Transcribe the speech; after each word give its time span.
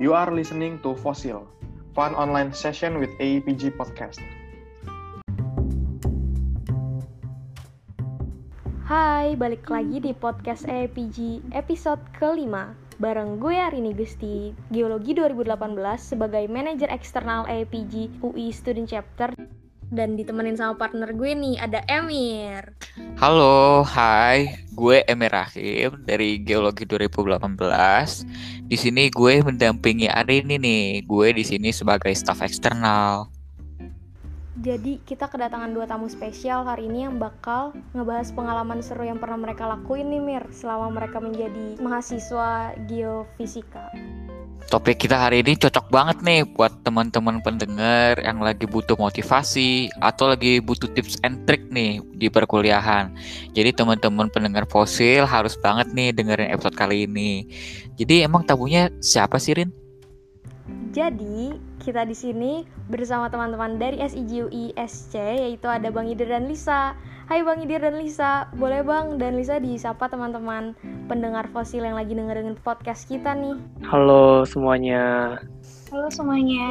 You 0.00 0.16
are 0.16 0.32
listening 0.32 0.80
to 0.80 0.96
Fossil, 0.96 1.44
fun 1.92 2.16
online 2.16 2.56
session 2.56 2.96
with 3.04 3.12
AEPG 3.20 3.76
Podcast. 3.76 4.16
Hai, 8.88 9.36
balik 9.36 9.68
lagi 9.68 10.00
di 10.00 10.16
podcast 10.16 10.64
AEPG 10.64 11.52
episode 11.52 12.00
kelima 12.16 12.72
Bareng 12.96 13.36
gue 13.36 13.52
Arini 13.52 13.92
Gusti, 13.92 14.56
Geologi 14.72 15.12
2018 15.12 15.68
sebagai 16.00 16.48
manajer 16.48 16.88
eksternal 16.88 17.44
AEPG 17.44 18.24
UI 18.24 18.56
Student 18.56 18.88
Chapter 18.88 19.36
dan 19.92 20.16
ditemenin 20.16 20.56
sama 20.56 20.80
partner 20.80 21.12
gue 21.12 21.36
nih 21.36 21.60
ada 21.60 21.84
Emir. 21.84 22.72
Halo, 23.20 23.84
hai, 23.84 24.64
gue 24.80 25.04
Emir 25.04 25.28
Rahim 25.28 26.00
dari 26.08 26.40
Geologi 26.40 26.88
2018. 26.88 28.64
Di 28.64 28.76
sini 28.80 29.12
gue 29.12 29.44
mendampingi 29.44 30.08
Arini 30.08 30.56
nih. 30.56 31.04
Gue 31.04 31.36
di 31.36 31.44
sini 31.44 31.68
sebagai 31.68 32.08
staf 32.16 32.40
eksternal. 32.40 33.28
Jadi 34.60 35.00
kita 35.04 35.28
kedatangan 35.28 35.72
dua 35.72 35.84
tamu 35.84 36.08
spesial 36.08 36.64
hari 36.64 36.88
ini 36.88 37.08
yang 37.08 37.20
bakal 37.20 37.76
ngebahas 37.92 38.28
pengalaman 38.32 38.80
seru 38.80 39.08
yang 39.08 39.20
pernah 39.20 39.40
mereka 39.40 39.68
lakuin 39.68 40.08
nih 40.12 40.20
Mir 40.20 40.44
selama 40.52 40.92
mereka 40.92 41.16
menjadi 41.16 41.80
mahasiswa 41.80 42.76
geofisika. 42.88 43.88
Topik 44.68 45.08
kita 45.08 45.16
hari 45.16 45.40
ini 45.40 45.56
cocok 45.56 45.88
banget 45.88 46.20
nih 46.20 46.44
buat 46.44 46.84
teman-teman 46.84 47.40
pendengar 47.40 48.20
yang 48.20 48.44
lagi 48.44 48.68
butuh 48.68 48.98
motivasi 49.00 49.88
atau 50.04 50.28
lagi 50.28 50.60
butuh 50.60 50.92
tips 50.92 51.16
and 51.24 51.48
trick 51.48 51.64
nih 51.72 52.04
di 52.20 52.28
perkuliahan. 52.28 53.08
Jadi 53.56 53.72
teman-teman 53.72 54.28
pendengar 54.28 54.68
fosil 54.68 55.24
harus 55.24 55.56
banget 55.56 55.88
nih 55.96 56.12
dengerin 56.12 56.52
episode 56.52 56.76
kali 56.76 57.08
ini. 57.08 57.48
Jadi 57.96 58.26
emang 58.26 58.44
tabunya 58.44 58.92
siapa 59.00 59.40
sih 59.40 59.56
Rin? 59.56 59.72
Jadi 60.90 61.69
kita 61.80 62.04
di 62.04 62.12
sini 62.12 62.68
bersama 62.92 63.32
teman-teman 63.32 63.80
dari 63.80 64.04
SIGUI 64.04 64.76
SC 64.76 65.16
yaitu 65.16 65.64
ada 65.64 65.88
Bang 65.88 66.12
Idir 66.12 66.28
dan 66.28 66.44
Lisa. 66.44 66.92
Hai 67.24 67.40
Bang 67.40 67.64
Idir 67.64 67.80
dan 67.80 67.96
Lisa, 67.96 68.52
boleh 68.58 68.84
Bang 68.84 69.16
dan 69.16 69.38
Lisa 69.40 69.56
disapa 69.56 70.10
teman-teman 70.12 70.76
pendengar 71.08 71.48
fosil 71.48 71.80
yang 71.80 71.96
lagi 71.96 72.12
dengerin 72.12 72.58
podcast 72.60 73.08
kita 73.08 73.32
nih. 73.32 73.56
Halo 73.88 74.44
semuanya. 74.44 75.38
Halo 75.88 76.10
semuanya. 76.12 76.66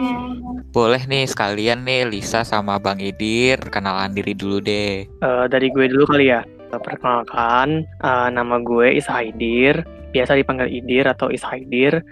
Boleh 0.70 1.02
nih 1.10 1.26
sekalian 1.26 1.88
nih 1.88 2.06
Lisa 2.06 2.46
sama 2.46 2.78
Bang 2.78 3.02
Idir 3.02 3.58
kenalan 3.74 4.14
diri 4.14 4.38
dulu 4.38 4.62
deh. 4.62 5.10
Uh, 5.26 5.50
dari 5.50 5.74
gue 5.74 5.90
dulu 5.90 6.06
kali 6.06 6.30
ya. 6.30 6.46
Perkenalkan, 6.70 7.88
uh, 8.06 8.30
nama 8.30 8.62
gue 8.62 9.02
Isa 9.02 9.18
Haidir, 9.18 9.82
biasa 10.14 10.38
dipanggil 10.38 10.70
Idir 10.70 11.10
atau 11.10 11.34
Isa 11.34 11.50
Haidir. 11.50 12.06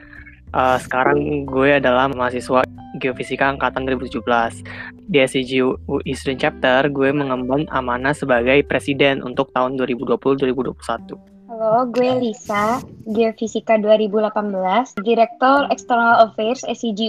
Uh, 0.56 0.80
sekarang 0.80 1.44
gue 1.46 1.78
adalah 1.78 2.08
mahasiswa 2.08 2.64
Geofisika 3.00 3.50
Angkatan 3.50 3.86
2017. 3.86 4.62
Di 5.08 5.18
SCG 5.24 5.64
UI 5.64 6.12
Student 6.12 6.42
Chapter, 6.44 6.92
gue 6.92 7.10
mengemban 7.14 7.70
amanah 7.72 8.12
sebagai 8.12 8.62
presiden 8.68 9.24
untuk 9.24 9.54
tahun 9.56 9.80
2020-2021. 9.80 11.38
Halo, 11.48 11.90
gue 11.90 12.12
Lisa, 12.22 12.84
Geofisika 13.08 13.80
2018, 13.80 15.00
Direktur 15.02 15.66
External 15.72 16.30
Affairs 16.30 16.62
SCG 16.68 17.02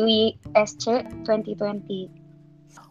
SC 0.55 1.05
2020. 1.27 2.29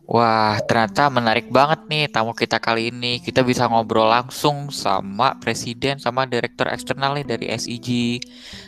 Wah, 0.08 0.56
ternyata 0.64 1.11
menarik 1.11 1.52
banget 1.52 1.84
nih 1.92 2.08
tamu 2.08 2.32
kita 2.32 2.64
kali 2.64 2.95
ini. 2.95 3.20
Kita 3.20 3.44
bisa 3.44 3.67
ngobrol 3.67 4.08
langsung 4.08 4.72
sama 4.72 5.36
presiden 5.36 6.00
sama 6.00 6.23
direktur 6.23 6.72
eksternal 6.72 7.20
nih 7.20 7.28
dari 7.28 7.52
SIG. 7.52 8.23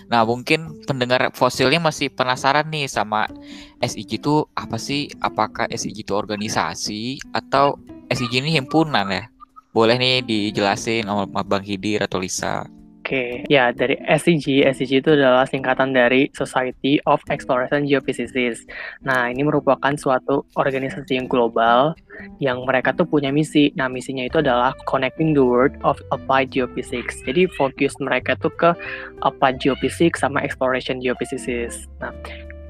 Nah, 0.09 0.25
mungkin 0.25 0.81
pendengar 0.89 1.29
fosilnya 1.37 1.77
masih 1.77 2.09
penasaran 2.09 2.65
nih 2.65 2.89
sama 2.89 3.29
SIG 3.77 4.17
itu 4.17 4.41
apa 4.57 4.81
sih? 4.81 5.13
Apakah 5.21 5.69
SIG 5.69 6.01
itu 6.01 6.17
organisasi 6.17 7.21
atau 7.29 7.77
SIG 8.09 8.41
ini 8.41 8.57
himpunan 8.57 9.05
ya? 9.05 9.29
Boleh 9.69 10.01
nih 10.01 10.25
dijelasin 10.25 11.05
sama 11.05 11.45
Bang 11.45 11.61
Hidir 11.61 12.01
atau 12.01 12.17
Lisa. 12.17 12.65
Oke, 13.09 13.41
ya 13.49 13.73
dari 13.73 13.97
SCG, 14.05 14.69
SCG 14.69 15.01
itu 15.01 15.17
adalah 15.17 15.41
singkatan 15.41 15.97
dari 15.97 16.29
Society 16.37 17.01
of 17.09 17.17
Exploration 17.33 17.89
Geophysicists. 17.89 18.69
Nah, 19.01 19.33
ini 19.33 19.41
merupakan 19.41 19.89
suatu 19.97 20.45
organisasi 20.53 21.17
yang 21.17 21.25
global 21.25 21.97
yang 22.37 22.61
mereka 22.69 22.93
tuh 22.93 23.09
punya 23.09 23.33
misi. 23.33 23.73
Nah, 23.73 23.89
misinya 23.89 24.29
itu 24.29 24.45
adalah 24.45 24.77
connecting 24.85 25.33
the 25.33 25.41
world 25.41 25.73
of 25.81 25.97
applied 26.13 26.53
geophysics. 26.53 27.25
Jadi 27.25 27.49
fokus 27.57 27.97
mereka 27.97 28.37
tuh 28.37 28.53
ke 28.53 28.77
applied 29.25 29.57
geophysics 29.57 30.21
sama 30.21 30.45
exploration 30.45 31.01
geophysicists. 31.01 31.89
Nah, 31.97 32.13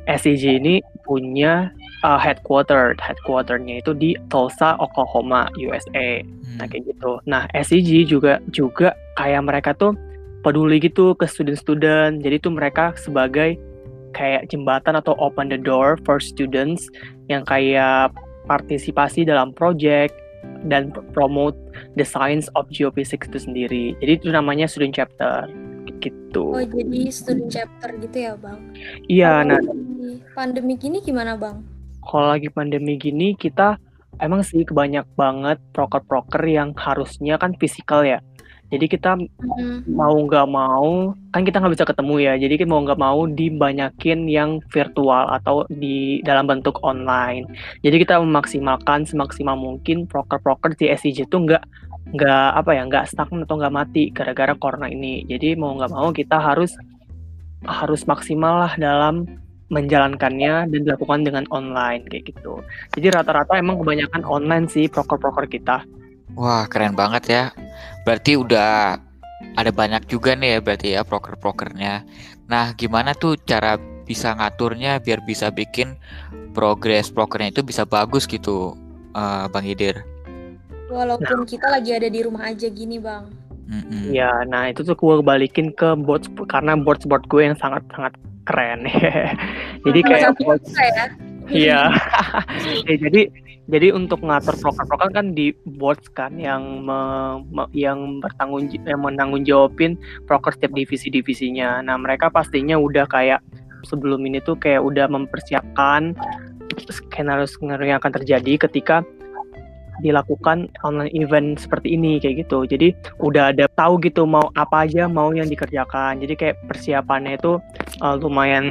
SCG 0.07 0.55
ini 0.55 0.79
punya 1.03 1.67
uh, 2.07 2.15
headquarter, 2.15 2.95
headquarternya 2.95 3.83
itu 3.83 3.91
di 3.91 4.15
Tulsa, 4.31 4.79
Oklahoma, 4.79 5.51
USA. 5.59 6.23
Nah, 6.55 6.63
hmm. 6.63 6.69
kayak 6.71 6.95
gitu. 6.95 7.19
Nah, 7.27 7.43
SCG 7.51 8.07
juga 8.07 8.39
juga 8.55 8.95
kayak 9.19 9.43
mereka 9.43 9.75
tuh 9.75 9.99
peduli 10.41 10.79
gitu 10.79 11.15
ke 11.15 11.25
student-student. 11.27 12.23
Jadi 12.23 12.35
tuh 12.39 12.53
mereka 12.55 12.95
sebagai 12.95 13.59
kayak 14.13 14.49
jembatan 14.49 14.97
atau 14.97 15.13
open 15.21 15.53
the 15.53 15.59
door 15.59 15.99
for 16.07 16.17
students 16.17 16.89
yang 17.29 17.45
kayak 17.45 18.09
partisipasi 18.49 19.27
dalam 19.27 19.53
project 19.53 20.15
dan 20.65 20.89
promote 21.13 21.55
the 21.93 22.05
science 22.05 22.49
of 22.57 22.65
geophysics 22.73 23.29
itu 23.29 23.39
sendiri. 23.39 23.85
Jadi 24.01 24.11
itu 24.25 24.27
namanya 24.33 24.65
student 24.65 24.95
chapter 24.95 25.45
gitu. 25.99 26.55
Oh, 26.55 26.63
jadi 26.63 27.11
student 27.11 27.51
chapter 27.51 27.89
gitu 27.99 28.17
ya, 28.17 28.33
Bang? 28.39 28.71
Iya, 29.05 29.43
nah 29.43 29.59
pandemi 30.33 30.79
gini 30.79 31.03
gimana, 31.03 31.35
Bang? 31.35 31.61
Kalau 31.99 32.31
lagi 32.31 32.47
pandemi 32.49 32.95
gini 32.95 33.35
kita 33.35 33.77
emang 34.23 34.41
sih 34.41 34.63
kebanyak 34.63 35.05
banget 35.13 35.59
proker-proker 35.75 36.41
yang 36.47 36.71
harusnya 36.73 37.35
kan 37.37 37.53
fisikal 37.59 38.01
ya. 38.01 38.23
Jadi 38.69 38.85
kita 38.85 39.17
hmm. 39.17 39.89
mau 39.89 40.13
nggak 40.13 40.47
mau 40.49 41.13
kan 41.33 41.41
kita 41.41 41.57
nggak 41.57 41.73
bisa 41.73 41.85
ketemu 41.89 42.15
ya. 42.21 42.33
Jadi 42.37 42.53
kita 42.61 42.69
mau 42.69 42.81
nggak 42.85 43.01
mau 43.01 43.19
dibanyakin 43.25 44.29
yang 44.29 44.61
virtual 44.69 45.25
atau 45.33 45.65
di 45.73 46.21
dalam 46.21 46.45
bentuk 46.45 46.77
online. 46.85 47.49
Jadi 47.81 48.05
kita 48.05 48.21
memaksimalkan 48.21 49.09
semaksimal 49.09 49.57
mungkin 49.57 50.05
proker-proker 50.05 50.77
di 50.77 50.93
SCG 50.93 51.25
itu 51.25 51.37
nggak 51.37 51.63
nggak 52.09 52.49
apa 52.57 52.71
ya 52.73 52.81
nggak 52.89 53.05
stagnan 53.09 53.45
atau 53.45 53.57
nggak 53.57 53.73
mati 53.73 54.03
gara-gara 54.13 54.53
corona 54.53 54.85
ini. 54.85 55.25
Jadi 55.25 55.57
mau 55.57 55.73
nggak 55.73 55.91
mau 55.93 56.13
kita 56.13 56.37
harus 56.37 56.73
harus 57.65 58.05
maksimal 58.05 58.69
lah 58.69 58.73
dalam 58.77 59.25
menjalankannya 59.69 60.65
dan 60.69 60.79
dilakukan 60.81 61.21
dengan 61.21 61.45
online 61.53 62.05
kayak 62.09 62.33
gitu. 62.33 62.61
Jadi 62.97 63.07
rata-rata 63.13 63.57
emang 63.57 63.77
kebanyakan 63.81 64.25
online 64.25 64.65
sih 64.65 64.89
proker-proker 64.89 65.45
kita. 65.45 65.85
Wah, 66.37 66.65
keren 66.69 66.93
banget 66.93 67.23
ya. 67.29 67.43
Berarti 68.05 68.37
udah 68.37 68.97
ada 69.55 69.71
banyak 69.71 70.05
juga 70.05 70.35
nih 70.35 70.57
ya 70.57 70.59
berarti 70.61 70.87
ya 70.93 71.01
proker-prokernya. 71.01 72.03
Nah, 72.49 72.73
gimana 72.75 73.13
tuh 73.13 73.37
cara 73.45 73.77
bisa 74.05 74.33
ngaturnya 74.33 74.97
biar 75.01 75.21
bisa 75.21 75.53
bikin 75.53 75.93
progres 76.53 77.13
prokernya 77.13 77.53
itu 77.53 77.61
bisa 77.61 77.85
bagus 77.85 78.25
gitu, 78.25 78.73
uh, 79.13 79.45
Bang 79.53 79.69
Idir? 79.69 80.01
Walaupun 80.89 81.45
nah. 81.45 81.47
kita 81.47 81.67
lagi 81.69 81.93
ada 81.93 82.09
di 82.09 82.19
rumah 82.25 82.49
aja 82.49 82.65
gini, 82.73 82.97
Bang. 82.97 83.29
Mm-hmm. 83.69 84.09
Ya, 84.09 84.33
nah 84.49 84.65
itu 84.65 84.81
tuh 84.81 84.97
gue 84.97 85.21
balikin 85.21 85.69
ke 85.77 85.93
board 85.93 86.25
karena 86.49 86.73
board 86.73 87.05
board 87.05 87.21
gue 87.29 87.45
yang 87.45 87.57
sangat 87.61 87.85
sangat 87.93 88.17
keren. 88.49 88.89
Jadi 89.85 89.99
kayak 90.01 90.33
ya. 90.41 91.05
Iya. 91.49 91.81
ya, 92.85 92.95
jadi 93.05 93.21
jadi 93.69 93.93
untuk 93.93 94.25
ngatur 94.25 94.57
proker-proker 94.57 95.13
kan 95.13 95.37
di 95.37 95.53
boards 95.77 96.09
kan 96.17 96.33
yang 96.41 96.81
me, 96.81 96.99
me, 97.53 97.69
yang 97.77 98.17
bertanggung 98.17 98.65
yang 98.81 99.05
menanggung 99.05 99.45
jawabin 99.45 99.93
proker 100.25 100.57
setiap 100.57 100.73
divisi-divisinya. 100.73 101.85
Nah, 101.85 102.01
mereka 102.01 102.33
pastinya 102.33 102.81
udah 102.81 103.05
kayak 103.05 103.45
sebelum 103.85 104.25
ini 104.25 104.41
tuh 104.41 104.57
kayak 104.57 104.81
udah 104.81 105.05
mempersiapkan 105.05 106.17
skenario-skenario 106.89 107.93
yang 107.93 108.01
akan 108.01 108.13
terjadi 108.17 108.65
ketika 108.65 109.05
dilakukan 110.01 110.71
online 110.81 111.11
event 111.13 111.61
seperti 111.61 111.93
ini 111.93 112.17
kayak 112.17 112.49
gitu. 112.49 112.65
Jadi 112.65 112.97
udah 113.21 113.53
ada 113.53 113.69
tahu 113.77 114.01
gitu 114.01 114.25
mau 114.25 114.49
apa 114.57 114.89
aja 114.89 115.05
mau 115.05 115.29
yang 115.29 115.45
dikerjakan. 115.45 116.25
Jadi 116.25 116.33
kayak 116.33 116.55
persiapannya 116.65 117.37
itu 117.37 117.61
uh, 118.01 118.15
lumayan 118.17 118.65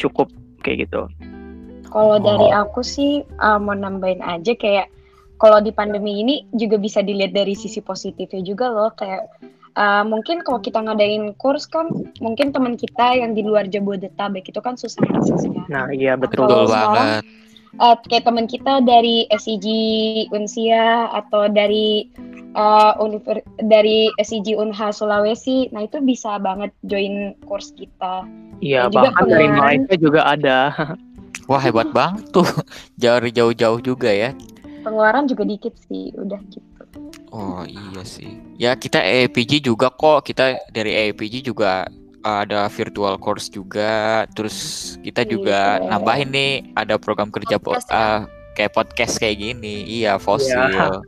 cukup 0.00 0.32
kayak 0.64 0.88
gitu. 0.88 1.04
Kalau 1.92 2.16
oh. 2.16 2.22
dari 2.24 2.48
aku 2.48 2.80
sih 2.80 3.20
uh, 3.38 3.60
mau 3.60 3.76
nambahin 3.76 4.24
aja 4.24 4.56
kayak 4.56 4.88
kalau 5.36 5.58
di 5.60 5.74
pandemi 5.74 6.22
ini 6.22 6.46
juga 6.56 6.78
bisa 6.78 7.02
dilihat 7.04 7.36
dari 7.36 7.52
sisi 7.52 7.82
positifnya 7.82 8.40
juga 8.46 8.70
loh 8.70 8.94
kayak 8.94 9.28
uh, 9.76 10.06
mungkin 10.06 10.40
kalau 10.46 10.62
kita 10.62 10.78
ngadain 10.80 11.34
kurs 11.36 11.66
kan 11.66 11.90
mungkin 12.22 12.54
teman 12.54 12.78
kita 12.78 13.18
yang 13.18 13.34
di 13.34 13.42
luar 13.42 13.66
Jabodetabek 13.68 14.48
itu 14.48 14.60
kan 14.62 14.78
susah 14.78 15.02
aksesnya. 15.02 15.66
Nah 15.68 15.90
iya 15.92 16.14
betul 16.16 16.48
betul 16.48 16.70
banget. 16.70 17.26
uh, 17.82 17.96
kayak 18.06 18.24
teman 18.24 18.46
kita 18.46 18.80
dari 18.86 19.26
SIG 19.34 19.66
Unsia 20.30 21.10
atau 21.10 21.50
dari 21.50 22.06
uh, 22.56 22.94
univer 23.00 23.40
dari 23.60 24.08
SIG 24.20 24.56
Unha 24.56 24.92
Sulawesi, 24.92 25.72
nah 25.72 25.84
itu 25.84 26.00
bisa 26.04 26.36
banget 26.40 26.72
join 26.86 27.36
course 27.48 27.72
kita. 27.76 28.24
Iya, 28.62 28.86
juga 28.88 29.10
bahkan 29.10 29.24
dari 29.26 29.46
pengenalan- 29.50 29.58
Malaysia 29.58 29.96
juga 29.98 30.20
ada. 30.22 30.58
Wah 31.46 31.58
hebat 31.58 31.90
banget 31.90 32.28
tuh. 32.30 32.46
Jauh 33.02 33.22
jauh-jauh 33.24 33.80
juga 33.80 34.10
ya. 34.10 34.30
Pengeluaran 34.82 35.30
juga 35.30 35.46
dikit 35.46 35.74
sih, 35.86 36.10
udah 36.14 36.38
gitu. 36.50 36.70
Oh 37.30 37.62
iya 37.64 38.02
sih. 38.04 38.36
Ya 38.58 38.74
kita 38.74 38.98
AAPG 38.98 39.62
juga 39.62 39.88
kok. 39.88 40.26
Kita 40.26 40.58
dari 40.70 40.92
AAPG 40.92 41.46
juga 41.46 41.86
ada 42.20 42.66
virtual 42.68 43.16
course 43.16 43.48
juga. 43.48 44.26
Terus 44.34 44.56
kita 45.00 45.22
juga 45.24 45.78
Iya. 45.78 45.86
nambahin 45.88 46.30
nih 46.30 46.52
ada 46.74 46.98
program 46.98 47.30
kerja 47.30 47.56
po- 47.56 47.72
Podcast 47.74 47.88
ya? 47.88 47.96
eh, 47.96 48.20
kayak 48.52 48.72
podcast 48.74 49.14
kayak 49.16 49.36
gini. 49.38 49.86
Iya 50.02 50.18
fosil. 50.18 50.60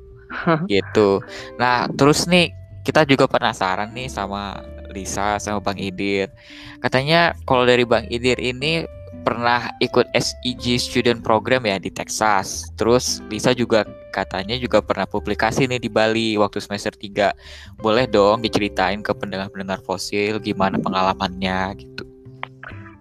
gitu. 0.72 1.22
Nah 1.58 1.86
terus 1.92 2.26
nih 2.26 2.50
kita 2.82 3.04
juga 3.04 3.26
penasaran 3.31 3.92
nih 3.92 4.08
sama 4.08 4.60
Lisa 4.90 5.36
sama 5.38 5.58
Bang 5.58 5.78
Idir. 5.78 6.31
Katanya 6.78 7.34
kalau 7.44 7.66
dari 7.66 7.82
Bang 7.84 8.06
Idir 8.08 8.38
ini 8.38 8.86
pernah 9.25 9.73
ikut 9.81 10.06
SEG 10.12 10.76
Student 10.76 11.25
Program 11.25 11.65
ya 11.65 11.81
di 11.81 11.88
Texas. 11.88 12.69
Terus 12.76 13.25
Lisa 13.32 13.56
juga 13.56 13.88
katanya 14.12 14.55
juga 14.61 14.85
pernah 14.85 15.09
publikasi 15.09 15.65
nih 15.65 15.81
di 15.81 15.88
Bali 15.88 16.37
waktu 16.37 16.61
semester 16.61 16.93
3. 16.93 17.81
Boleh 17.81 18.05
dong 18.05 18.44
diceritain 18.44 19.00
ke 19.00 19.11
pendengar-pendengar 19.17 19.81
fosil 19.82 20.37
gimana 20.38 20.76
pengalamannya 20.76 21.81
gitu. 21.81 22.05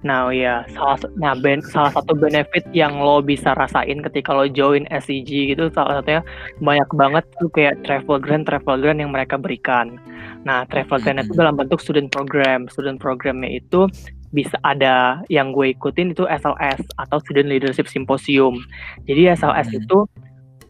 Nah, 0.03 0.27
iya, 0.35 0.67
salah 0.75 0.99
nah 1.15 1.31
ben, 1.31 1.63
salah 1.63 1.95
satu 1.95 2.11
benefit 2.11 2.67
yang 2.75 2.99
lo 2.99 3.23
bisa 3.23 3.55
rasain 3.55 4.03
ketika 4.03 4.35
lo 4.35 4.51
join 4.51 4.83
SEG 4.91 5.55
gitu 5.55 5.71
salah 5.71 6.03
satunya 6.03 6.19
banyak 6.59 6.89
banget 6.91 7.23
tuh 7.39 7.47
kayak 7.55 7.79
travel 7.87 8.19
grant 8.19 8.43
travel 8.43 8.75
grant 8.83 8.99
yang 8.99 9.15
mereka 9.15 9.39
berikan. 9.39 9.95
Nah, 10.43 10.67
travel 10.67 10.99
grant 10.99 11.23
itu 11.23 11.31
dalam 11.39 11.55
bentuk 11.55 11.79
student 11.79 12.11
program. 12.11 12.67
Student 12.67 12.99
programnya 12.99 13.63
itu 13.63 13.87
bisa 14.33 14.57
ada 14.65 15.21
yang 15.29 15.53
gue 15.53 15.71
ikutin 15.71 16.11
itu 16.11 16.25
SLS 16.25 16.81
atau 16.97 17.21
Student 17.21 17.53
Leadership 17.53 17.85
Symposium. 17.85 18.65
Jadi 19.05 19.29
SLS 19.29 19.69
Mhm. 19.69 19.77
itu 19.85 19.99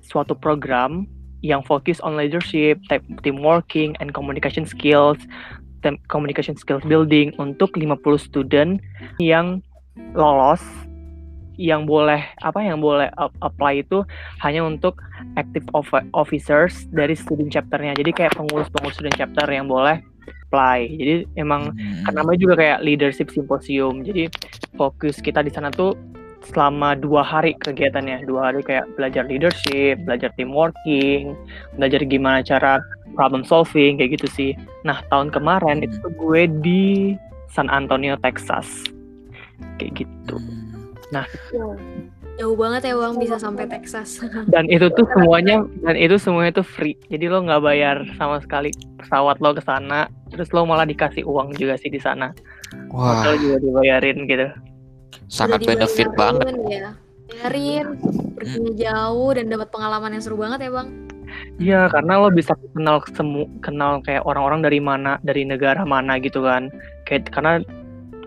suatu 0.04 0.36
program 0.36 1.08
yang 1.40 1.64
fokus 1.64 2.04
on 2.04 2.20
leadership, 2.20 2.80
type- 2.92 3.08
team 3.24 3.40
working, 3.40 3.96
and 4.04 4.12
communication 4.12 4.68
skills, 4.68 5.20
communication 6.08 6.56
skills 6.56 6.84
building 6.88 7.36
untuk 7.36 7.76
50 7.76 8.16
student 8.20 8.80
yang 9.20 9.60
lolos 10.16 10.64
yang 11.54 11.86
boleh 11.86 12.24
apa 12.42 12.66
yang 12.66 12.82
boleh 12.82 13.14
ap- 13.14 13.36
apply 13.46 13.86
itu 13.86 14.02
hanya 14.42 14.66
untuk 14.66 14.98
active 15.38 15.62
of- 15.78 15.94
officers 16.18 16.90
dari 16.90 17.14
student 17.14 17.54
chapternya 17.54 17.94
jadi 17.94 18.10
kayak 18.10 18.34
pengurus-pengurus 18.34 18.98
student 18.98 19.14
chapter 19.14 19.46
yang 19.54 19.70
boleh 19.70 20.02
apply. 20.54 20.86
Jadi 20.94 21.14
emang 21.34 21.74
Hmm. 21.74 22.06
kan 22.06 22.14
namanya 22.14 22.38
juga 22.38 22.54
kayak 22.62 22.86
leadership 22.86 23.34
symposium. 23.34 24.06
Jadi 24.06 24.30
fokus 24.78 25.18
kita 25.18 25.42
di 25.42 25.50
sana 25.50 25.74
tuh 25.74 25.98
selama 26.46 26.94
dua 26.94 27.26
hari 27.26 27.58
kegiatannya. 27.58 28.30
Dua 28.30 28.54
hari 28.54 28.62
kayak 28.62 28.86
belajar 28.94 29.26
leadership 29.26 29.98
belajar 30.06 30.30
team 30.38 30.54
working 30.54 31.34
belajar 31.82 32.06
gimana 32.06 32.46
cara 32.46 32.78
problem 33.18 33.42
solving 33.42 33.98
kayak 33.98 34.22
gitu 34.22 34.30
sih. 34.30 34.52
Nah 34.86 35.02
tahun 35.10 35.34
kemarin 35.34 35.82
Hmm. 35.82 35.86
itu 35.90 35.96
tuh 36.06 36.14
gue 36.14 36.42
di 36.62 36.84
San 37.50 37.66
Antonio 37.74 38.14
Texas. 38.22 38.70
Kayak 39.82 40.06
gitu. 40.06 40.38
Hmm. 40.38 41.26
Jauh 42.34 42.58
banget 42.58 42.90
ya 42.90 42.98
bang 42.98 43.14
bisa 43.22 43.38
sampai 43.38 43.70
Texas. 43.70 44.18
dan 44.54 44.66
itu 44.66 44.90
tuh 44.98 45.06
semuanya 45.14 45.62
dan 45.86 45.94
itu 45.94 46.18
semuanya 46.18 46.62
tuh 46.62 46.66
free. 46.66 46.98
Jadi 47.10 47.30
lo 47.30 47.46
nggak 47.46 47.62
bayar 47.62 48.02
sama 48.18 48.42
sekali 48.42 48.74
pesawat 48.98 49.38
lo 49.38 49.54
ke 49.54 49.62
sana 49.62 50.10
terus 50.34 50.50
lo 50.52 50.66
malah 50.66 50.90
dikasih 50.90 51.24
uang 51.24 51.54
juga 51.56 51.78
sih 51.78 51.94
di 51.94 52.02
sana 52.02 52.34
Wah 52.90 53.22
hotel 53.22 53.38
juga 53.40 53.58
dibayarin 53.62 54.26
gitu 54.26 54.50
sangat 55.30 55.66
benefit 55.66 56.10
banget. 56.14 56.46
Ya. 56.70 56.98
Bayarin, 57.24 57.98
perginya 58.38 58.74
jauh 58.78 59.32
dan 59.34 59.46
dapat 59.50 59.68
pengalaman 59.74 60.14
yang 60.14 60.24
seru 60.24 60.38
banget 60.38 60.70
ya 60.70 60.72
bang. 60.72 60.88
Iya, 61.58 61.82
karena 61.90 62.14
lo 62.22 62.30
bisa 62.30 62.54
kenal 62.78 63.02
semu 63.10 63.50
kenal 63.66 64.06
kayak 64.06 64.22
orang-orang 64.28 64.62
dari 64.62 64.78
mana, 64.78 65.18
dari 65.26 65.42
negara 65.48 65.82
mana 65.82 66.22
gitu 66.22 66.46
kan. 66.46 66.70
Kayak 67.10 67.34
karena 67.34 67.64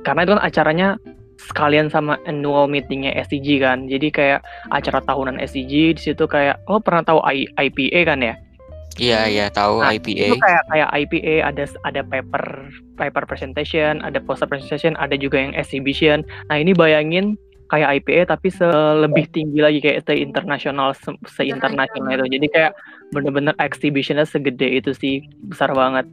karena 0.03 0.21
itu 0.27 0.33
kan 0.35 0.43
acaranya 0.43 0.89
sekalian 1.37 1.87
sama 1.93 2.19
annual 2.27 2.67
meetingnya 2.67 3.15
SCG 3.15 3.63
kan. 3.63 3.87
Jadi 3.87 4.11
kayak 4.11 4.41
acara 4.75 4.99
tahunan 5.07 5.39
SCG 5.39 5.95
di 5.95 6.03
situ 6.03 6.25
kayak 6.27 6.59
lo 6.67 6.83
pernah 6.83 7.07
tahu 7.07 7.23
I- 7.31 7.51
IPA 7.55 8.01
kan 8.11 8.19
ya? 8.25 8.35
Iya 8.97 9.21
iya 9.29 9.47
tahu 9.53 9.85
Nah, 9.85 9.93
IPA. 9.93 10.27
Itu 10.33 10.37
kayak 10.41 10.63
kayak 10.73 10.89
IPA 11.05 11.35
ada 11.45 11.65
ada 11.85 12.01
paper 12.05 12.45
paper 12.97 13.25
presentation, 13.29 14.01
ada 14.01 14.19
poster 14.25 14.49
presentation, 14.49 14.97
ada 14.97 15.15
juga 15.17 15.37
yang 15.41 15.53
exhibition. 15.53 16.25
Nah, 16.49 16.57
ini 16.57 16.73
bayangin 16.73 17.37
kayak 17.69 18.01
IPA 18.01 18.23
tapi 18.39 18.49
se- 18.49 18.97
lebih 19.03 19.27
tinggi 19.35 19.59
lagi 19.61 19.83
kayak 19.83 20.07
se 20.07 20.15
internasional 20.17 20.95
se- 20.97 21.19
se-internasional 21.29 22.15
itu. 22.15 22.41
Jadi 22.41 22.47
kayak 22.49 22.73
bener-bener 23.13 23.55
exhibitionnya 23.61 24.25
segede 24.25 24.81
itu 24.81 24.95
sih, 24.97 25.21
besar 25.45 25.75
banget. 25.77 26.07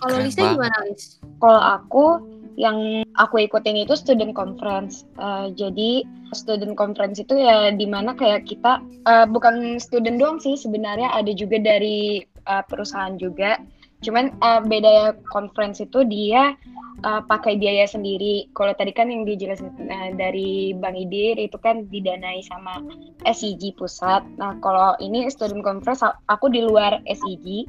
Kalau 0.00 0.18
Lisa 0.20 0.42
gimana 0.42 0.76
Lis? 0.86 1.18
Kalau 1.40 1.60
aku 1.60 2.04
yang 2.54 3.02
aku 3.18 3.46
ikutin 3.46 3.82
itu 3.82 3.94
student 3.98 4.34
conference. 4.34 5.06
Eh, 5.18 5.54
jadi 5.54 6.02
student 6.34 6.74
conference 6.74 7.22
itu 7.22 7.38
ya 7.38 7.70
di 7.74 7.86
mana 7.86 8.14
kayak 8.14 8.46
kita 8.46 8.82
eh, 9.06 9.26
bukan 9.26 9.78
student 9.78 10.18
doang 10.18 10.38
sih 10.38 10.58
sebenarnya 10.58 11.10
ada 11.14 11.30
juga 11.34 11.58
dari 11.58 12.22
eh, 12.24 12.64
perusahaan 12.66 13.14
juga. 13.18 13.58
Cuman 14.04 14.34
eh, 14.36 14.60
beda 14.66 15.18
conference 15.32 15.80
itu 15.80 16.04
dia 16.06 16.54
eh, 17.02 17.22
pakai 17.26 17.58
biaya 17.58 17.88
sendiri. 17.88 18.50
Kalau 18.54 18.74
tadi 18.76 18.92
kan 18.94 19.10
yang 19.10 19.26
dijelasin 19.26 19.70
eh, 19.78 20.10
dari 20.14 20.74
Bang 20.76 20.94
Idir 20.94 21.40
itu 21.40 21.56
kan 21.58 21.86
didanai 21.90 22.44
sama 22.46 22.82
SIG 23.26 23.74
pusat. 23.74 24.22
Nah 24.38 24.58
kalau 24.62 24.94
ini 25.02 25.26
student 25.30 25.64
conference 25.64 26.04
aku 26.30 26.46
di 26.50 26.62
luar 26.62 27.02
SIG. 27.08 27.66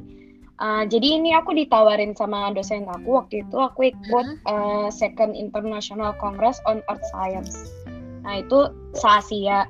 Uh, 0.56 0.88
jadi 0.88 1.20
ini 1.20 1.36
aku 1.36 1.52
ditawarin 1.52 2.16
sama 2.16 2.48
dosen 2.56 2.88
aku 2.88 3.20
waktu 3.20 3.44
itu 3.44 3.56
aku 3.60 3.92
ikut 3.92 4.26
uh, 4.48 4.88
Second 4.88 5.36
International 5.36 6.16
Congress 6.16 6.64
on 6.64 6.80
Earth 6.88 7.04
Science. 7.12 7.68
Nah 8.24 8.40
itu 8.40 8.72
se-Asia. 8.96 9.68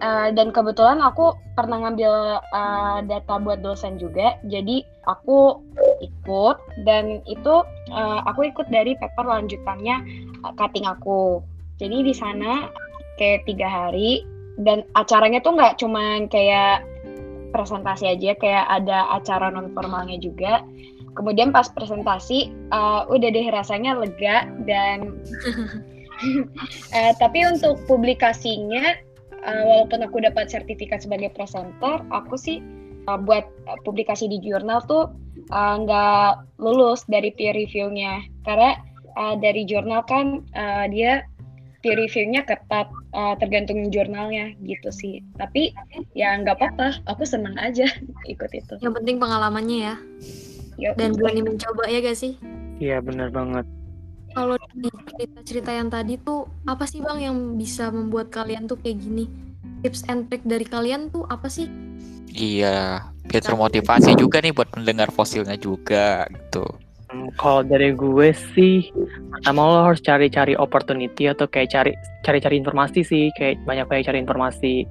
Uh, 0.00 0.32
dan 0.32 0.48
kebetulan 0.48 0.96
aku 1.04 1.36
pernah 1.60 1.84
ngambil 1.84 2.40
uh, 2.40 3.04
data 3.04 3.36
buat 3.36 3.60
dosen 3.60 4.00
juga. 4.00 4.40
Jadi 4.48 4.80
aku 5.04 5.60
ikut 6.00 6.56
dan 6.88 7.20
itu 7.28 7.60
uh, 7.92 8.20
aku 8.24 8.48
ikut 8.48 8.64
dari 8.72 8.96
paper 8.96 9.28
lanjutannya 9.28 10.00
uh, 10.42 10.56
cutting 10.56 10.88
aku. 10.88 11.44
Jadi 11.76 12.00
di 12.00 12.14
sana 12.16 12.72
kayak 13.20 13.44
tiga 13.44 13.68
hari 13.68 14.24
dan 14.64 14.88
acaranya 14.96 15.44
tuh 15.44 15.52
nggak 15.52 15.76
cuman 15.76 16.32
kayak 16.32 16.80
presentasi 17.50 18.16
aja 18.16 18.34
kayak 18.38 18.66
ada 18.66 19.10
acara 19.14 19.50
non 19.52 19.70
formalnya 19.74 20.18
juga. 20.18 20.62
Kemudian 21.18 21.50
pas 21.50 21.66
presentasi 21.66 22.54
uh, 22.70 23.04
udah 23.10 23.28
deh 23.34 23.46
rasanya 23.50 23.98
lega 23.98 24.46
dan 24.62 25.18
uh, 26.94 27.12
tapi 27.22 27.42
untuk 27.50 27.82
publikasinya 27.90 28.94
uh, 29.42 29.62
walaupun 29.66 30.06
aku 30.06 30.22
dapat 30.22 30.46
sertifikat 30.48 31.02
sebagai 31.02 31.34
presenter 31.34 32.06
aku 32.14 32.38
sih 32.38 32.62
uh, 33.10 33.18
buat 33.18 33.42
uh, 33.66 33.78
publikasi 33.82 34.30
di 34.30 34.38
jurnal 34.38 34.80
tuh 34.86 35.10
uh, 35.50 35.74
nggak 35.82 36.60
lulus 36.62 37.02
dari 37.10 37.34
peer 37.34 37.58
review-nya. 37.58 38.22
Karena 38.46 38.78
uh, 39.18 39.34
dari 39.38 39.66
jurnal 39.66 40.06
kan 40.06 40.46
uh, 40.54 40.86
dia 40.90 41.26
peer 41.80 41.96
review-nya 41.96 42.44
ketat 42.44 42.92
uh, 43.16 43.34
tergantung 43.40 43.88
jurnalnya 43.88 44.52
gitu 44.64 44.92
sih 44.92 45.24
tapi 45.40 45.72
ya 46.12 46.36
nggak 46.36 46.60
apa-apa 46.60 47.00
aku 47.08 47.24
senang 47.24 47.56
aja 47.56 47.88
ikut 48.32 48.50
itu 48.52 48.74
Yang 48.84 48.94
penting 49.00 49.16
pengalamannya 49.16 49.78
ya 49.92 49.96
Yuk. 50.80 50.96
dan 50.96 51.12
berani 51.12 51.44
mencoba 51.44 51.84
ya 51.92 52.00
gak 52.00 52.16
sih? 52.16 52.40
Iya, 52.80 53.04
bener 53.04 53.28
banget. 53.28 53.68
Kalau 54.32 54.56
di 54.72 54.88
cerita-cerita 54.88 55.70
yang 55.76 55.92
tadi 55.92 56.16
tuh 56.16 56.48
apa 56.64 56.88
sih 56.88 57.04
bang 57.04 57.18
yang 57.20 57.36
bisa 57.60 57.92
membuat 57.92 58.32
kalian 58.32 58.64
tuh 58.64 58.80
kayak 58.80 59.04
gini? 59.04 59.28
Tips 59.84 60.08
and 60.08 60.32
trick 60.32 60.40
dari 60.48 60.64
kalian 60.64 61.12
tuh 61.12 61.28
apa 61.28 61.52
sih? 61.52 61.68
Iya, 62.30 63.10
biar 63.26 63.42
termotivasi 63.42 64.16
juga 64.16 64.40
nih 64.40 64.54
buat 64.54 64.70
pendengar 64.72 65.12
fosilnya 65.12 65.58
juga 65.60 66.24
gitu. 66.32 66.64
Hmm, 67.10 67.26
Kalau 67.34 67.66
dari 67.66 67.90
gue 67.90 68.30
sih, 68.54 68.86
pertama 69.34 69.66
lo 69.66 69.90
harus 69.90 69.98
cari-cari 69.98 70.54
opportunity 70.54 71.26
atau 71.26 71.50
kayak 71.50 71.68
cari 71.74 71.92
cari-cari 72.22 72.62
informasi 72.62 73.02
sih, 73.02 73.34
kayak 73.34 73.58
banyak-banyak 73.66 74.06
cari 74.06 74.18
informasi. 74.22 74.86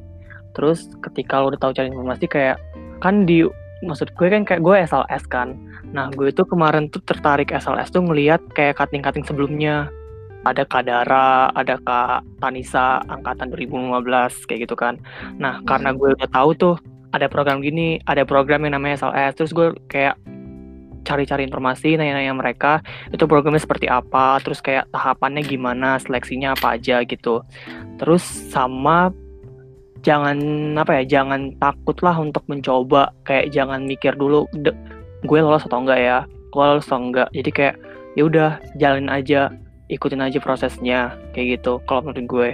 Terus 0.52 0.92
ketika 1.00 1.40
lo 1.40 1.56
udah 1.56 1.60
tahu 1.64 1.72
cari 1.72 1.88
informasi 1.88 2.26
kayak 2.28 2.60
kan 3.00 3.24
di 3.24 3.48
maksud 3.88 4.12
gue 4.20 4.28
kan 4.28 4.44
kayak 4.44 4.60
gue 4.60 4.76
SLS 4.84 5.24
kan. 5.32 5.56
Nah, 5.96 6.12
gue 6.12 6.28
tuh 6.36 6.44
kemarin 6.44 6.92
tuh 6.92 7.00
tertarik 7.08 7.56
SLS 7.56 7.96
tuh 7.96 8.04
ngeliat 8.04 8.44
kayak 8.52 8.76
cutting-cutting 8.76 9.24
sebelumnya. 9.24 9.88
ada 10.48 10.64
Kak 10.64 10.88
Dara, 10.88 11.52
ada 11.52 11.76
Kak 11.84 12.24
Tanisa 12.40 13.04
angkatan 13.12 13.52
2015 13.52 14.48
kayak 14.48 14.60
gitu 14.64 14.76
kan. 14.80 14.96
Nah, 15.36 15.60
karena 15.68 15.92
gue 15.92 16.16
udah 16.16 16.32
tahu 16.32 16.56
tuh 16.56 16.76
ada 17.12 17.28
program 17.28 17.60
gini, 17.60 18.00
ada 18.08 18.24
program 18.24 18.64
yang 18.64 18.80
namanya 18.80 19.04
SLS, 19.04 19.36
terus 19.36 19.52
gue 19.52 19.76
kayak 19.92 20.16
cari-cari 21.06 21.46
informasi, 21.48 21.96
nanya-nanya 21.96 22.34
mereka 22.36 22.84
itu 23.12 23.24
programnya 23.26 23.62
seperti 23.62 23.88
apa, 23.88 24.40
terus 24.44 24.60
kayak 24.60 24.88
tahapannya 24.94 25.44
gimana, 25.46 26.00
seleksinya 26.00 26.54
apa 26.56 26.80
aja 26.80 27.04
gitu. 27.04 27.44
Terus 27.98 28.24
sama 28.52 29.12
jangan 30.06 30.40
apa 30.80 31.04
ya, 31.04 31.20
jangan 31.20 31.56
takut 31.60 31.98
lah 32.00 32.16
untuk 32.20 32.44
mencoba, 32.48 33.12
kayak 33.28 33.52
jangan 33.52 33.84
mikir 33.84 34.16
dulu 34.16 34.48
gue 35.26 35.40
lolos 35.40 35.68
atau 35.68 35.84
enggak 35.84 36.00
ya, 36.00 36.18
gue 36.28 36.64
lolos 36.64 36.88
atau 36.88 37.04
enggak. 37.04 37.28
Jadi 37.36 37.50
kayak 37.52 37.76
ya 38.16 38.24
udah 38.26 38.50
jalanin 38.80 39.12
aja, 39.12 39.52
ikutin 39.92 40.24
aja 40.24 40.40
prosesnya 40.40 41.18
kayak 41.36 41.60
gitu 41.60 41.84
kalau 41.84 42.08
menurut 42.08 42.28
gue. 42.30 42.50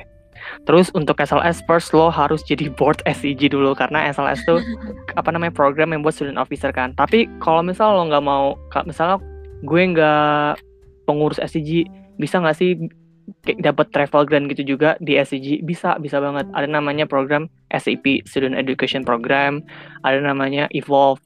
Terus 0.66 0.90
untuk 0.94 1.18
SLS 1.20 1.62
first 1.66 1.94
lo 1.94 2.10
harus 2.10 2.42
jadi 2.46 2.70
board 2.74 3.02
SCG 3.06 3.52
dulu 3.52 3.74
karena 3.74 4.10
SLS 4.10 4.42
tuh 4.46 4.60
apa 5.20 5.30
namanya 5.32 5.54
program 5.54 5.94
yang 5.94 6.02
buat 6.02 6.16
student 6.16 6.40
officer 6.40 6.70
kan. 6.74 6.94
Tapi 6.98 7.30
kalau 7.40 7.62
misal 7.62 7.96
lo 7.96 8.08
nggak 8.10 8.26
mau, 8.26 8.56
misalnya 8.86 9.22
gue 9.66 9.82
nggak 9.96 10.62
pengurus 11.06 11.42
SCG, 11.42 11.88
bisa 12.18 12.42
nggak 12.42 12.58
sih 12.58 12.78
dapat 13.58 13.90
travel 13.90 14.26
grant 14.26 14.46
gitu 14.54 14.78
juga 14.78 14.98
di 15.02 15.18
SCG? 15.18 15.66
Bisa, 15.66 15.98
bisa 15.98 16.22
banget. 16.22 16.46
Ada 16.54 16.70
namanya 16.70 17.10
program 17.10 17.50
SEP 17.74 18.26
Student 18.30 18.58
Education 18.58 19.02
Program, 19.02 19.66
ada 20.06 20.22
namanya 20.22 20.70
Evolve 20.74 21.22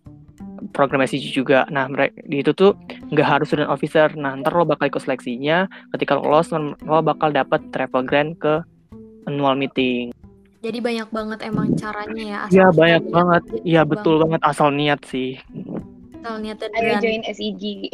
program 0.71 1.03
SCG 1.03 1.31
juga. 1.31 1.63
Nah, 1.71 1.87
mereka 1.87 2.19
di 2.27 2.43
itu 2.43 2.51
tuh 2.51 2.75
nggak 3.11 3.27
harus 3.27 3.47
student 3.51 3.71
officer. 3.71 4.11
Nah, 4.15 4.35
ntar 4.39 4.55
lo 4.55 4.67
bakal 4.67 4.91
ikut 4.91 5.03
seleksinya. 5.03 5.67
Ketika 5.95 6.19
lo 6.19 6.27
lolos, 6.27 6.51
lo 6.51 6.99
bakal 7.03 7.31
dapat 7.31 7.63
travel 7.71 8.03
grant 8.03 8.35
ke 8.39 8.63
annual 9.29 9.53
meeting. 9.53 10.09
Jadi 10.59 10.83
banyak 10.83 11.07
banget 11.13 11.39
emang 11.47 11.71
caranya 11.79 12.23
ya. 12.25 12.39
Iya 12.51 12.67
banyak 12.75 13.03
banget. 13.07 13.43
Iya 13.63 13.81
betul 13.87 14.19
banget 14.19 14.41
asal 14.43 14.75
niat 14.75 14.99
sih. 15.07 15.39
Asal 16.19 16.43
niat 16.43 16.59
dan 16.59 16.75
Ayo 16.75 16.99
join 16.99 17.23
SEG. 17.23 17.87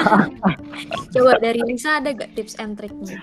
Coba 1.16 1.42
dari 1.42 1.60
Lisa 1.66 1.98
ada 1.98 2.14
gak 2.14 2.30
tips 2.38 2.54
and 2.62 2.78
triknya? 2.78 3.18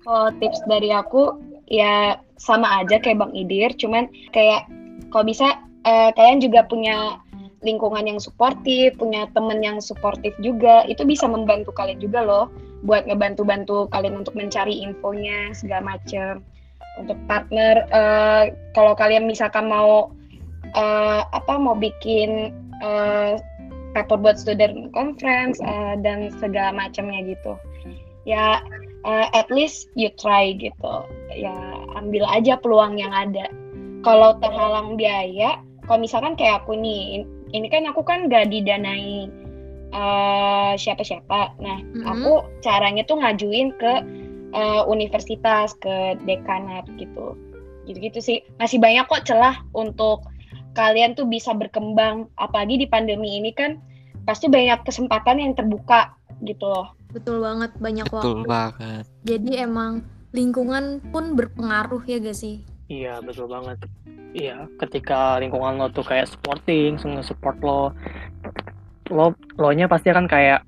Kalau 0.00 0.32
tips 0.40 0.64
dari 0.64 0.88
aku 0.96 1.36
ya 1.68 2.16
sama 2.40 2.80
aja 2.80 2.96
kayak 2.96 3.20
Bang 3.20 3.36
Idir, 3.36 3.76
cuman 3.76 4.08
kayak 4.32 4.64
kalau 5.12 5.28
bisa 5.28 5.60
uh, 5.84 6.08
kalian 6.16 6.40
juga 6.40 6.64
punya 6.64 7.20
lingkungan 7.60 8.08
yang 8.08 8.16
suportif, 8.16 8.96
punya 8.96 9.28
temen 9.36 9.60
yang 9.60 9.76
suportif 9.84 10.32
juga, 10.40 10.88
itu 10.88 11.04
bisa 11.04 11.28
membantu 11.28 11.76
kalian 11.76 12.00
juga 12.00 12.24
loh 12.24 12.46
buat 12.80 13.04
ngebantu-bantu 13.04 13.92
kalian 13.92 14.24
untuk 14.24 14.32
mencari 14.32 14.80
infonya 14.80 15.52
segala 15.52 15.96
macem 15.96 16.40
untuk 17.04 17.18
partner 17.26 17.84
uh, 17.90 18.52
kalau 18.76 18.92
kalian 18.94 19.26
misalkan 19.26 19.66
mau 19.68 20.12
uh, 20.76 21.20
apa 21.32 21.54
mau 21.56 21.74
bikin 21.74 22.54
uh, 22.84 23.40
paper 23.96 24.20
buat 24.20 24.38
student 24.38 24.92
conference 24.94 25.58
uh, 25.64 25.98
dan 26.00 26.30
segala 26.38 26.70
macamnya 26.70 27.34
gitu 27.34 27.58
ya 28.28 28.62
uh, 29.08 29.26
at 29.32 29.48
least 29.48 29.88
you 29.96 30.12
try 30.20 30.52
gitu 30.54 30.94
ya 31.32 31.54
ambil 31.98 32.28
aja 32.28 32.54
peluang 32.60 33.00
yang 33.00 33.10
ada 33.10 33.48
kalau 34.06 34.36
terhalang 34.38 34.94
biaya 34.94 35.58
kalau 35.88 36.06
misalkan 36.06 36.38
kayak 36.38 36.62
aku 36.62 36.78
nih 36.78 37.26
ini 37.50 37.66
kan 37.66 37.82
aku 37.90 38.06
kan 38.06 38.30
gak 38.30 38.50
didanai 38.50 39.26
uh, 39.94 40.72
siapa-siapa. 40.78 41.58
Nah, 41.58 41.78
mm-hmm. 41.82 42.06
aku 42.06 42.46
caranya 42.62 43.02
tuh 43.06 43.18
ngajuin 43.20 43.74
ke 43.76 43.92
uh, 44.54 44.82
universitas, 44.86 45.74
ke 45.78 46.18
dekanat 46.24 46.86
gitu. 46.96 47.34
Gitu-gitu 47.86 48.18
sih. 48.22 48.38
Masih 48.58 48.78
banyak 48.78 49.06
kok 49.08 49.26
celah 49.26 49.62
untuk 49.74 50.26
kalian 50.78 51.18
tuh 51.18 51.26
bisa 51.26 51.54
berkembang. 51.56 52.30
Apalagi 52.38 52.82
di 52.82 52.86
pandemi 52.86 53.38
ini 53.38 53.50
kan 53.50 53.80
pasti 54.28 54.46
banyak 54.46 54.84
kesempatan 54.86 55.42
yang 55.42 55.52
terbuka 55.56 56.14
gitu 56.46 56.68
loh. 56.68 56.94
Betul 57.10 57.42
banget, 57.42 57.74
banyak 57.82 58.06
Betul 58.06 58.46
waktu. 58.46 58.46
banget. 58.46 59.04
Jadi 59.26 59.52
emang 59.58 60.06
lingkungan 60.30 61.02
pun 61.10 61.34
berpengaruh 61.34 62.06
ya 62.06 62.22
gak 62.22 62.38
sih? 62.38 62.62
Iya, 62.86 63.18
betul 63.22 63.50
banget. 63.50 63.82
Iya, 64.30 64.70
ketika 64.78 65.42
lingkungan 65.42 65.78
lo 65.78 65.90
tuh 65.90 66.06
kayak 66.06 66.30
supporting, 66.30 66.98
semua 67.02 67.22
support 67.26 67.58
lo, 67.66 67.90
lo 69.10 69.34
lo 69.58 69.68
nya 69.74 69.90
pasti 69.90 70.10
akan 70.10 70.30
kayak 70.30 70.62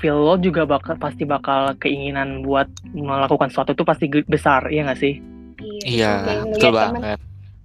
feel 0.00 0.16
lo 0.16 0.34
juga 0.40 0.64
bakal 0.64 0.96
pasti 0.96 1.28
bakal 1.28 1.76
keinginan 1.76 2.40
buat 2.42 2.66
melakukan 2.96 3.52
sesuatu 3.52 3.76
itu 3.76 3.84
pasti 3.84 4.06
besar 4.24 4.66
iya 4.72 4.88
gak 4.88 5.00
sih? 5.00 5.20
Iya, 5.62 6.14
iya 6.26 6.42
betul 6.48 6.72
banget. 6.74 7.20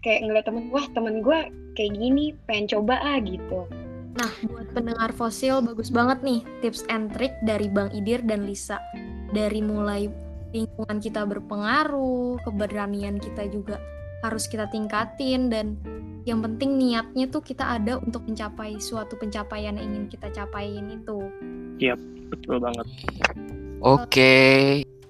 kayak 0.06 0.20
ngeliat 0.24 0.46
temen 0.46 0.64
wah 0.70 0.86
temen 0.94 1.26
gue 1.26 1.40
kayak 1.74 1.94
gini 1.98 2.38
pengen 2.46 2.66
coba 2.78 3.02
ah 3.02 3.18
gitu. 3.20 3.66
Nah 4.18 4.32
buat 4.50 4.68
pendengar 4.74 5.10
fosil 5.14 5.62
bagus 5.66 5.90
banget 5.90 6.22
nih 6.22 6.42
tips 6.62 6.86
and 6.90 7.14
trick 7.14 7.34
dari 7.46 7.68
bang 7.70 7.90
Idir 7.92 8.22
dan 8.24 8.46
Lisa. 8.46 8.78
Dari 9.34 9.60
mulai 9.60 10.08
lingkungan 10.56 10.98
kita 11.04 11.28
berpengaruh 11.28 12.40
keberanian 12.46 13.20
kita 13.20 13.50
juga 13.52 13.82
harus 14.26 14.50
kita 14.50 14.66
tingkatin 14.70 15.50
dan 15.52 15.78
yang 16.28 16.44
penting 16.44 16.76
niatnya 16.76 17.32
tuh 17.32 17.40
kita 17.40 17.80
ada 17.80 18.02
untuk 18.04 18.28
mencapai 18.28 18.76
suatu 18.84 19.16
pencapaian 19.16 19.80
yang 19.80 19.88
ingin 19.88 20.06
kita 20.12 20.28
capain 20.34 20.84
itu. 20.92 21.20
Iya, 21.80 21.96
betul 22.28 22.60
banget. 22.60 22.84
Oke, 23.80 24.36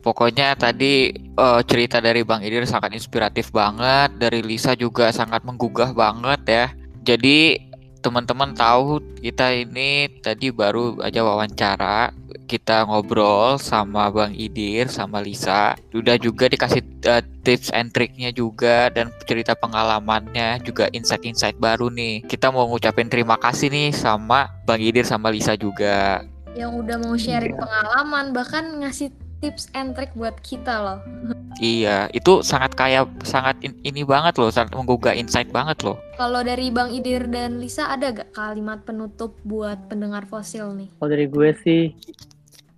pokoknya 0.05 0.53
tadi 0.53 1.09
uh, 1.39 1.63
cerita 1.65 1.97
dari 1.97 2.21
Bang 2.21 2.45
Idir 2.45 2.67
sangat 2.69 2.93
inspiratif 2.93 3.49
banget, 3.49 4.13
dari 4.21 4.45
Lisa 4.45 4.77
juga 4.77 5.09
sangat 5.09 5.41
menggugah 5.41 5.95
banget 5.95 6.41
ya. 6.45 6.65
Jadi 7.01 7.57
teman-teman 8.03 8.53
tahu 8.53 9.01
kita 9.23 9.51
ini 9.57 10.21
tadi 10.21 10.53
baru 10.53 11.01
aja 11.01 11.25
wawancara 11.25 12.13
kita 12.47 12.87
ngobrol 12.87 13.59
sama 13.59 14.07
Bang 14.07 14.31
Idir 14.33 14.87
sama 14.87 15.19
Lisa 15.19 15.75
udah 15.91 16.15
juga 16.15 16.47
dikasih 16.47 16.81
uh, 17.05 17.21
tips 17.43 17.69
and 17.75 17.91
triknya 17.91 18.31
juga 18.31 18.87
dan 18.89 19.11
cerita 19.27 19.53
pengalamannya 19.53 20.63
juga 20.63 20.87
insight-insight 20.95 21.59
baru 21.59 21.91
nih 21.91 22.23
kita 22.25 22.49
mau 22.49 22.65
ngucapin 22.71 23.11
terima 23.11 23.35
kasih 23.35 23.67
nih 23.67 23.91
sama 23.91 24.47
Bang 24.63 24.79
Idir 24.79 25.03
sama 25.03 25.27
Lisa 25.29 25.59
juga 25.59 26.23
yang 26.55 26.73
udah 26.73 26.97
mau 27.03 27.13
sharing 27.13 27.53
pengalaman 27.53 28.33
bahkan 28.33 28.81
ngasih 28.81 29.13
tips 29.37 29.69
and 29.77 29.93
trick 29.93 30.09
buat 30.17 30.37
kita 30.41 30.73
loh. 30.81 30.99
Iya, 31.57 32.05
itu 32.13 32.45
sangat 32.45 32.77
kaya, 32.77 33.01
sangat 33.25 33.57
in, 33.65 33.73
ini 33.81 34.05
banget 34.05 34.37
loh, 34.37 34.53
sangat 34.53 34.77
menggugah 34.77 35.17
insight 35.17 35.49
banget 35.49 35.81
loh. 35.81 35.97
Kalau 36.13 36.45
dari 36.45 36.69
Bang 36.69 36.93
Idir 36.93 37.25
dan 37.33 37.57
Lisa 37.57 37.89
ada 37.89 38.13
gak 38.13 38.29
kalimat 38.37 38.85
penutup 38.85 39.33
buat 39.41 39.89
pendengar 39.89 40.29
fosil 40.29 40.77
nih? 40.77 40.85
Kalau 41.01 41.09
dari 41.09 41.25
gue 41.25 41.49
sih, 41.65 41.97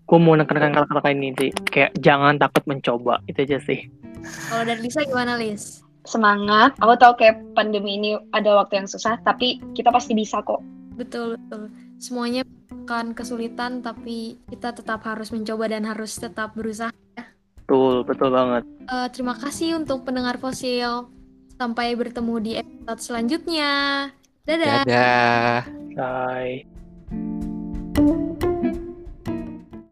gue 0.09 0.17
mau 0.17 0.33
nekan 0.33 0.73
kata-kata 0.73 1.13
ini 1.13 1.37
sih, 1.37 1.53
kayak 1.69 1.93
jangan 2.01 2.41
takut 2.41 2.65
mencoba, 2.65 3.21
itu 3.29 3.45
aja 3.45 3.61
sih. 3.61 3.85
Kalau 4.49 4.65
dari 4.65 4.81
Lisa 4.81 5.05
gimana 5.05 5.37
Lis? 5.37 5.85
Semangat, 6.01 6.73
aku 6.81 6.97
tahu 6.97 7.13
kayak 7.21 7.37
pandemi 7.53 8.01
ini 8.01 8.17
ada 8.33 8.57
waktu 8.57 8.81
yang 8.81 8.89
susah, 8.89 9.21
tapi 9.21 9.61
kita 9.77 9.93
pasti 9.93 10.17
bisa 10.17 10.41
kok. 10.41 10.65
Betul, 10.97 11.37
betul. 11.37 11.69
Semuanya 12.01 12.41
akan 12.89 13.13
kesulitan 13.13 13.85
tapi 13.85 14.41
kita 14.49 14.73
tetap 14.73 15.05
harus 15.05 15.29
mencoba 15.29 15.69
dan 15.69 15.85
harus 15.85 16.17
tetap 16.17 16.57
berusaha 16.57 16.89
Betul, 17.69 18.01
betul 18.01 18.33
banget. 18.33 18.65
Uh, 18.89 19.05
terima 19.13 19.37
kasih 19.37 19.77
untuk 19.77 20.01
pendengar 20.01 20.41
fosil. 20.41 21.05
Sampai 21.53 21.93
bertemu 21.93 22.35
di 22.41 22.51
episode 22.57 22.97
selanjutnya. 22.97 23.73
Dadah. 24.49 24.89
Dadah. 24.89 25.69
Bye. 25.93 26.78